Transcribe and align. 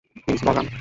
Please, 0.23 0.39
Balaram. 0.45 0.67